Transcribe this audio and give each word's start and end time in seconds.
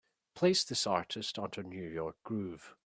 Place 0.33 0.63
this 0.63 0.87
artist 0.87 1.37
onto 1.37 1.61
new 1.61 1.87
york 1.87 2.15
groove. 2.23 2.73